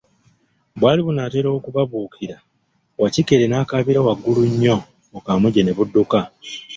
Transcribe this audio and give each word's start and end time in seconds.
Bwali 0.79 1.01
bunatera 1.05 1.49
okubabukira, 1.57 2.37
Wakikere 3.01 3.45
n'akabira 3.47 3.99
waggulu 4.05 4.41
nnyo 4.51 4.75
bukamuje 5.11 5.61
ne 5.63 5.73
budduka. 5.77 6.19